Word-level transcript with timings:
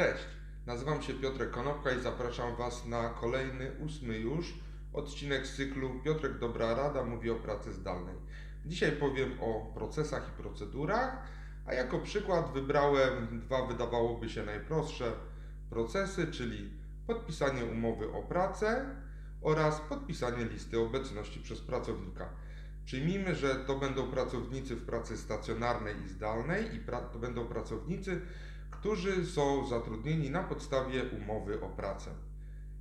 Cześć, 0.00 0.24
nazywam 0.66 1.02
się 1.02 1.14
Piotrek 1.14 1.50
Konopka 1.50 1.90
i 1.90 2.00
zapraszam 2.00 2.56
Was 2.56 2.86
na 2.86 3.08
kolejny, 3.08 3.72
ósmy 3.78 4.18
już 4.18 4.54
odcinek 4.92 5.46
z 5.46 5.56
cyklu 5.56 6.00
Piotrek 6.04 6.38
Dobra 6.38 6.74
Rada 6.74 7.04
mówi 7.04 7.30
o 7.30 7.34
pracy 7.34 7.72
zdalnej. 7.72 8.14
Dzisiaj 8.66 8.92
powiem 8.92 9.32
o 9.40 9.72
procesach 9.74 10.28
i 10.28 10.42
procedurach, 10.42 11.22
a 11.66 11.74
jako 11.74 11.98
przykład 11.98 12.52
wybrałem 12.52 13.40
dwa 13.40 13.66
wydawałoby 13.66 14.28
się 14.28 14.44
najprostsze 14.44 15.12
procesy, 15.70 16.26
czyli 16.26 16.70
podpisanie 17.06 17.64
umowy 17.64 18.12
o 18.12 18.22
pracę 18.22 18.96
oraz 19.42 19.80
podpisanie 19.80 20.44
listy 20.44 20.80
obecności 20.80 21.40
przez 21.40 21.60
pracownika. 21.60 22.28
Przyjmijmy, 22.84 23.34
że 23.34 23.54
to 23.54 23.78
będą 23.78 24.10
pracownicy 24.10 24.76
w 24.76 24.86
pracy 24.86 25.16
stacjonarnej 25.16 25.94
i 26.04 26.08
zdalnej 26.08 26.74
i 26.74 26.80
pra- 26.80 27.10
to 27.12 27.18
będą 27.18 27.46
pracownicy, 27.46 28.20
którzy 28.80 29.26
są 29.26 29.66
zatrudnieni 29.66 30.30
na 30.30 30.42
podstawie 30.42 31.04
umowy 31.04 31.60
o 31.60 31.68
pracę. 31.68 32.10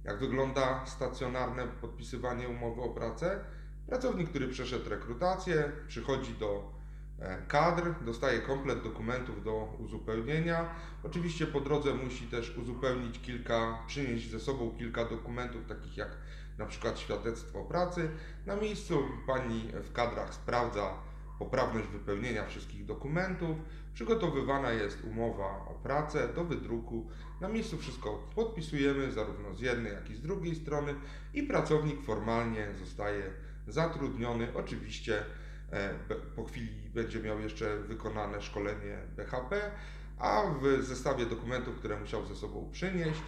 Jak 0.03 0.20
wygląda 0.20 0.85
stacjonarne 0.85 1.67
podpisywanie 1.67 2.49
umowy 2.49 2.81
o 2.81 2.90
pracę? 2.90 3.40
Pracownik, 3.88 4.30
który 4.30 4.48
przeszedł 4.48 4.90
rekrutację, 4.90 5.71
przychodzi 5.88 6.34
do 6.34 6.71
e, 7.20 7.41
kadr, 7.48 7.93
dostaje 8.05 8.40
komplet 8.40 8.84
dokumentów 8.84 9.43
do 9.43 9.76
uzupełnienia. 9.80 10.70
Oczywiście 11.04 11.48
po 11.48 11.62
drodze 11.62 11.93
musi 11.93 12.27
też 12.27 12.57
uzupełnić 12.57 13.20
kilka, 13.20 13.79
przynieść 13.88 14.31
ze 14.31 14.40
sobą 14.40 14.76
kilka 14.77 15.05
dokumentów, 15.05 15.66
takich 15.68 15.98
jak 15.98 16.18
na 16.57 16.66
przykład 16.66 16.99
świadectwo 16.99 17.63
pracy. 17.63 18.09
Na 18.45 18.55
miejscu 18.55 19.04
pani 19.27 19.71
w 19.84 19.91
kadrach 19.93 20.34
sprawdza 20.34 21.09
poprawność 21.39 21.88
wypełnienia 21.88 22.45
wszystkich 22.45 22.85
dokumentów. 22.85 23.57
Przygotowywana 23.93 24.71
jest 24.71 25.03
umowa 25.03 25.45
o 25.45 25.79
pracę 25.84 26.34
do 26.34 26.43
wydruku. 26.43 27.07
Na 27.41 27.48
miejscu 27.48 27.77
wszystko 27.77 28.29
podpisujemy, 28.35 29.12
zarówno 29.12 29.55
z 29.55 29.62
jednej, 29.62 29.93
jak 29.93 30.09
i 30.09 30.15
z 30.15 30.21
drugiej 30.21 30.55
strony, 30.55 30.95
i 31.34 31.43
pracownik 31.43 32.04
formalnie 32.04 32.67
zostaje 32.79 33.23
zatrudniony. 33.67 34.48
Oczywiście 34.55 35.26
e, 35.71 35.93
po 36.35 36.43
chwili 36.43 36.90
będzie 36.93 37.20
miał 37.20 37.40
jeszcze 37.40 37.77
wykonane 37.77 38.41
szkolenie 38.41 38.98
BHP, 39.17 39.71
a 40.17 40.43
w 40.62 40.84
zestawie 40.84 41.26
dokumentów, 41.26 41.76
które 41.76 41.99
musiał 41.99 42.26
ze 42.26 42.35
sobą 42.35 42.70
przynieść, 42.71 43.23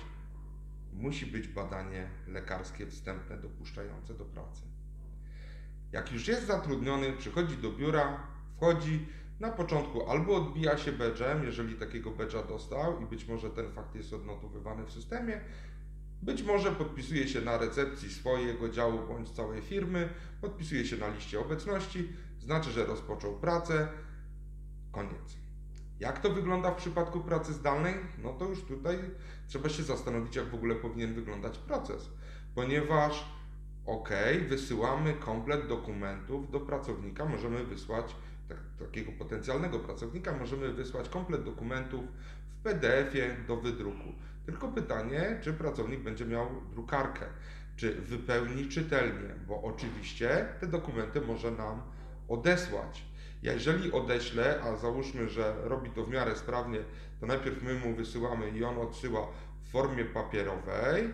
musi 0.93 1.25
być 1.25 1.47
badanie 1.47 2.09
lekarskie 2.27 2.87
wstępne 2.87 3.37
dopuszczające 3.37 4.13
do 4.13 4.25
pracy. 4.25 4.61
Jak 5.91 6.11
już 6.11 6.27
jest 6.27 6.47
zatrudniony, 6.47 7.13
przychodzi 7.13 7.57
do 7.57 7.71
biura, 7.71 8.27
wchodzi, 8.57 9.07
na 9.39 9.51
początku 9.51 10.09
albo 10.09 10.35
odbija 10.35 10.77
się 10.77 10.93
badge'em, 10.93 11.43
jeżeli 11.43 11.75
takiego 11.75 12.11
badge'a 12.11 12.47
dostał 12.47 13.01
i 13.01 13.05
być 13.05 13.27
może 13.27 13.49
ten 13.49 13.71
fakt 13.71 13.95
jest 13.95 14.13
odnotowywany 14.13 14.85
w 14.85 14.91
systemie, 14.91 15.41
być 16.21 16.43
może 16.43 16.71
podpisuje 16.71 17.27
się 17.27 17.41
na 17.41 17.57
recepcji 17.57 18.09
swojego 18.09 18.69
działu 18.69 19.07
bądź 19.07 19.29
całej 19.29 19.61
firmy, 19.61 20.09
podpisuje 20.41 20.85
się 20.85 20.97
na 20.97 21.07
liście 21.07 21.39
obecności, 21.39 22.09
znaczy, 22.39 22.71
że 22.71 22.85
rozpoczął 22.85 23.39
pracę, 23.39 23.87
koniec. 24.91 25.37
Jak 25.99 26.19
to 26.19 26.29
wygląda 26.29 26.71
w 26.71 26.75
przypadku 26.75 27.19
pracy 27.19 27.53
zdalnej? 27.53 27.95
No 28.17 28.33
to 28.33 28.45
już 28.45 28.63
tutaj 28.63 28.97
trzeba 29.47 29.69
się 29.69 29.83
zastanowić, 29.83 30.35
jak 30.35 30.49
w 30.49 30.55
ogóle 30.55 30.75
powinien 30.75 31.13
wyglądać 31.13 31.57
proces, 31.57 32.09
ponieważ 32.55 33.25
ok, 33.85 34.09
wysyłamy 34.49 35.13
komplet 35.13 35.67
dokumentów 35.67 36.51
do 36.51 36.59
pracownika, 36.59 37.25
możemy 37.25 37.63
wysłać 37.63 38.15
tak, 38.49 38.57
takiego 38.79 39.11
potencjalnego 39.11 39.79
pracownika, 39.79 40.37
możemy 40.37 40.73
wysłać 40.73 41.09
komplet 41.09 41.43
dokumentów 41.43 42.05
w 42.49 42.63
PDF-ie 42.63 43.35
do 43.47 43.57
wydruku. 43.57 44.13
Tylko 44.45 44.67
pytanie, 44.67 45.39
czy 45.41 45.53
pracownik 45.53 45.99
będzie 45.99 46.25
miał 46.25 46.47
drukarkę, 46.71 47.25
czy 47.75 47.95
wypełni 47.95 48.67
czytelnie, 48.69 49.35
bo 49.47 49.61
oczywiście 49.61 50.45
te 50.59 50.67
dokumenty 50.67 51.21
może 51.21 51.51
nam 51.51 51.81
odesłać. 52.27 53.05
Jeżeli 53.43 53.91
odeślę, 53.91 54.61
a 54.63 54.75
załóżmy, 54.75 55.29
że 55.29 55.55
robi 55.63 55.89
to 55.89 56.03
w 56.03 56.09
miarę 56.09 56.35
sprawnie, 56.35 56.79
to 57.19 57.25
najpierw 57.25 57.63
my 57.63 57.73
mu 57.73 57.95
wysyłamy 57.95 58.49
i 58.49 58.63
on 58.63 58.77
odsyła 58.77 59.27
w 59.63 59.71
formie 59.71 60.05
papierowej, 60.05 61.13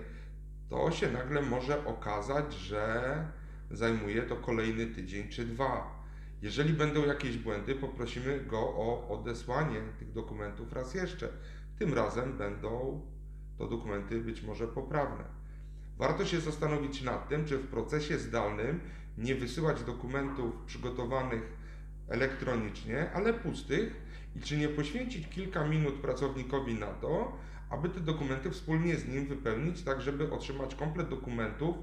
to 0.70 0.92
się 0.92 1.12
nagle 1.12 1.42
może 1.42 1.86
okazać, 1.86 2.54
że 2.54 3.26
zajmuje 3.72 4.22
to 4.22 4.36
kolejny 4.36 4.88
tydzień 4.88 5.30
czy 5.30 5.46
dwa. 5.46 5.98
Jeżeli 6.42 6.74
będą 6.74 7.06
jakieś 7.06 7.38
błędy, 7.38 7.76
poprosimy 7.76 8.40
go 8.40 8.60
o 8.60 9.08
odesłanie 9.10 9.82
tych 10.00 10.12
dokumentów 10.12 10.74
raz 10.74 10.94
jeszcze. 10.94 11.30
Tym 11.80 11.94
razem 11.94 12.38
będą 12.38 13.02
to 13.58 13.68
dokumenty 13.68 14.22
być 14.22 14.42
może 14.42 14.68
poprawne. 14.68 15.24
Warto 15.98 16.26
się 16.26 16.40
zastanowić 16.40 17.02
nad 17.02 17.30
tym, 17.30 17.46
czy 17.46 17.58
w 17.58 17.68
procesie 17.68 18.18
zdalnym 18.18 18.80
nie 19.18 19.36
wysyłać 19.36 19.84
dokumentów 19.84 20.56
przygotowanych 20.66 21.42
elektronicznie, 22.08 23.12
ale 23.12 23.34
pustych 23.34 24.02
i 24.36 24.40
czy 24.40 24.58
nie 24.58 24.70
poświęcić 24.70 25.30
kilka 25.30 25.68
minut 25.68 25.94
pracownikowi 25.94 26.74
na 26.74 26.88
to, 26.88 27.38
aby 27.70 27.90
te 27.90 28.00
dokumenty 28.00 28.52
wspólnie 28.52 28.96
z 28.96 29.08
nim 29.08 29.26
wypełnić, 29.26 29.84
tak 29.84 30.02
żeby 30.02 30.32
otrzymać 30.32 30.76
komplet 30.76 31.10
dokumentów 31.10 31.76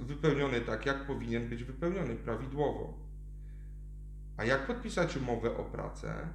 wypełniony 0.00 0.60
tak, 0.60 0.86
jak 0.86 1.06
powinien 1.06 1.48
być 1.48 1.64
wypełniony 1.64 2.14
prawidłowo. 2.14 2.98
A 4.36 4.44
jak 4.44 4.66
podpisać 4.66 5.16
umowę 5.16 5.56
o 5.56 5.64
pracę? 5.64 6.28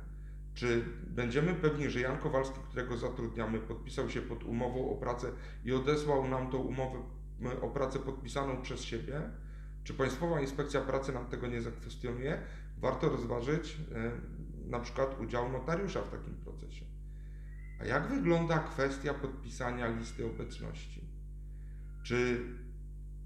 Czy 0.54 0.86
będziemy 1.08 1.54
pewni, 1.54 1.90
że 1.90 2.00
Jan 2.00 2.18
Kowalski, 2.18 2.60
którego 2.70 2.98
zatrudniamy, 2.98 3.60
podpisał 3.60 4.10
się 4.10 4.22
pod 4.22 4.44
umową 4.44 4.92
o 4.92 4.96
pracę 4.96 5.32
i 5.66 5.74
odesłał 5.74 6.28
nam 6.28 6.52
tą 6.52 6.58
umowę 6.58 7.00
o 7.62 7.68
pracę 7.68 8.00
podpisaną 8.00 8.62
przez 8.62 8.82
siebie? 8.82 9.22
Czy 9.84 9.94
Państwowa 9.94 10.42
Inspekcja 10.42 10.82
Pracy 10.82 11.14
nam 11.14 11.26
tego 11.26 11.48
nie 11.48 11.62
zakwestionuje? 11.62 12.42
Warto 12.78 13.10
rozważyć 13.10 13.78
e, 13.96 14.12
na 14.70 14.80
przykład 14.80 15.20
udział 15.22 15.52
notariusza 15.52 16.02
w 16.02 16.10
takim 16.10 16.36
procesie. 16.36 16.89
A 17.80 17.86
jak 17.86 18.08
wygląda 18.08 18.60
kwestia 18.60 19.14
podpisania 19.14 19.88
listy 19.88 20.26
obecności? 20.26 21.02
Czy 22.04 22.46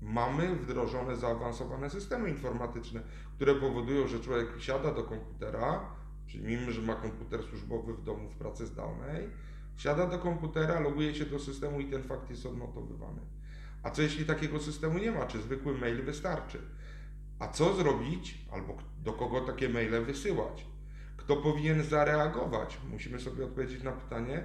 mamy 0.01 0.55
wdrożone 0.55 1.15
zaawansowane 1.15 1.89
systemy 1.89 2.29
informatyczne, 2.29 3.01
które 3.35 3.55
powodują, 3.55 4.07
że 4.07 4.19
człowiek 4.19 4.47
siada 4.59 4.93
do 4.93 5.03
komputera, 5.03 5.85
przyjmijmy, 6.25 6.71
że 6.71 6.81
ma 6.81 6.95
komputer 6.95 7.43
służbowy 7.43 7.93
w 7.93 8.03
domu 8.03 8.29
w 8.29 8.35
pracy 8.35 8.67
zdalnej, 8.67 9.29
siada 9.77 10.07
do 10.07 10.19
komputera, 10.19 10.79
loguje 10.79 11.15
się 11.15 11.25
do 11.25 11.39
systemu 11.39 11.79
i 11.79 11.85
ten 11.85 12.03
fakt 12.03 12.29
jest 12.29 12.45
odnotowywany. 12.45 13.21
A 13.83 13.91
co 13.91 14.01
jeśli 14.01 14.25
takiego 14.25 14.59
systemu 14.59 14.97
nie 14.97 15.11
ma? 15.11 15.25
Czy 15.25 15.41
zwykły 15.41 15.77
mail 15.77 16.03
wystarczy? 16.03 16.61
A 17.39 17.47
co 17.47 17.73
zrobić, 17.73 18.45
albo 18.51 18.77
do 19.03 19.13
kogo 19.13 19.41
takie 19.41 19.69
maile 19.69 20.05
wysyłać? 20.05 20.65
Kto 21.23 21.35
powinien 21.35 21.83
zareagować? 21.83 22.77
Musimy 22.91 23.19
sobie 23.19 23.45
odpowiedzieć 23.45 23.83
na 23.83 23.91
pytanie. 23.91 24.43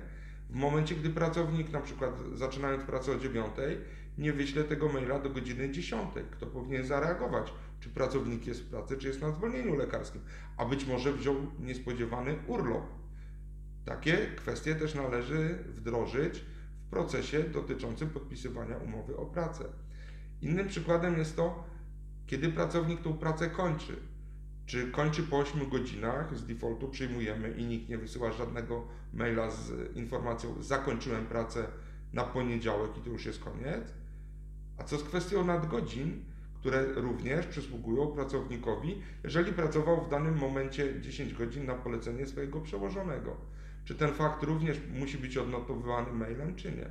W 0.50 0.54
momencie, 0.54 0.94
gdy 0.94 1.10
pracownik, 1.10 1.72
na 1.72 1.80
przykład 1.80 2.14
zaczynając 2.34 2.84
pracę 2.84 3.12
o 3.12 3.18
9, 3.18 3.46
nie 4.18 4.32
wyśle 4.32 4.64
tego 4.64 4.88
maila 4.88 5.18
do 5.18 5.30
godziny 5.30 5.70
10, 5.70 6.10
kto 6.30 6.46
powinien 6.46 6.86
zareagować? 6.86 7.52
Czy 7.80 7.88
pracownik 7.88 8.46
jest 8.46 8.62
w 8.62 8.70
pracy, 8.70 8.96
czy 8.96 9.08
jest 9.08 9.20
na 9.20 9.32
zwolnieniu 9.32 9.76
lekarskim? 9.76 10.20
A 10.56 10.64
być 10.64 10.86
może 10.86 11.12
wziął 11.12 11.36
niespodziewany 11.60 12.36
urlop. 12.46 12.84
Takie 13.84 14.16
kwestie 14.36 14.74
też 14.74 14.94
należy 14.94 15.64
wdrożyć 15.68 16.44
w 16.86 16.90
procesie 16.90 17.42
dotyczącym 17.42 18.10
podpisywania 18.10 18.76
umowy 18.76 19.16
o 19.16 19.26
pracę. 19.26 19.64
Innym 20.42 20.68
przykładem 20.68 21.18
jest 21.18 21.36
to, 21.36 21.64
kiedy 22.26 22.48
pracownik 22.48 23.02
tą 23.02 23.18
pracę 23.18 23.50
kończy. 23.50 23.96
Czy 24.68 24.90
kończy 24.90 25.22
po 25.22 25.38
8 25.38 25.68
godzinach, 25.68 26.38
z 26.38 26.46
defaultu 26.46 26.88
przyjmujemy 26.88 27.50
i 27.50 27.64
nikt 27.64 27.88
nie 27.88 27.98
wysyła 27.98 28.32
żadnego 28.32 28.86
maila 29.12 29.50
z 29.50 29.96
informacją 29.96 30.62
zakończyłem 30.62 31.26
pracę 31.26 31.66
na 32.12 32.24
poniedziałek 32.24 32.90
i 32.98 33.00
to 33.00 33.10
już 33.10 33.26
jest 33.26 33.44
koniec? 33.44 33.94
A 34.78 34.84
co 34.84 34.98
z 34.98 35.02
kwestią 35.02 35.44
nadgodzin, 35.44 36.24
które 36.54 36.84
również 36.94 37.46
przysługują 37.46 38.06
pracownikowi, 38.06 39.02
jeżeli 39.24 39.52
pracował 39.52 40.04
w 40.04 40.10
danym 40.10 40.38
momencie 40.38 41.00
10 41.00 41.34
godzin 41.34 41.66
na 41.66 41.74
polecenie 41.74 42.26
swojego 42.26 42.60
przełożonego? 42.60 43.36
Czy 43.84 43.94
ten 43.94 44.12
fakt 44.12 44.42
również 44.42 44.80
musi 44.94 45.18
być 45.18 45.36
odnotowywany 45.36 46.12
mailem, 46.12 46.56
czy 46.56 46.72
nie? 46.72 46.90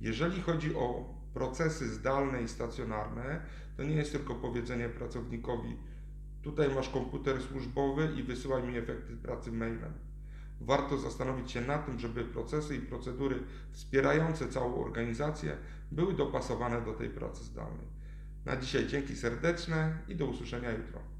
Jeżeli 0.00 0.42
chodzi 0.42 0.74
o 0.74 1.14
procesy 1.36 1.88
zdalne 1.88 2.42
i 2.42 2.48
stacjonarne, 2.48 3.40
to 3.76 3.82
nie 3.82 3.94
jest 3.94 4.12
tylko 4.12 4.34
powiedzenie 4.34 4.88
pracownikowi: 4.88 5.76
Tutaj 6.42 6.74
masz 6.74 6.88
komputer 6.88 7.42
służbowy 7.42 8.08
i 8.16 8.22
wysyłaj 8.22 8.62
mi 8.62 8.76
efekty 8.76 9.16
pracy 9.16 9.52
mailem. 9.52 9.92
Warto 10.60 10.98
zastanowić 10.98 11.50
się 11.50 11.60
nad 11.60 11.86
tym, 11.86 11.98
żeby 11.98 12.24
procesy 12.24 12.76
i 12.76 12.80
procedury 12.80 13.38
wspierające 13.72 14.48
całą 14.48 14.84
organizację 14.84 15.56
były 15.92 16.14
dopasowane 16.14 16.82
do 16.82 16.92
tej 16.92 17.10
pracy 17.10 17.44
zdalnej. 17.44 17.86
Na 18.44 18.56
dzisiaj 18.56 18.86
dzięki 18.86 19.16
serdeczne 19.16 19.98
i 20.08 20.16
do 20.16 20.26
usłyszenia 20.26 20.70
jutro. 20.70 21.15